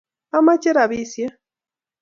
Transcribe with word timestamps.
Amache 0.37 0.69
rapisiek 0.77 1.33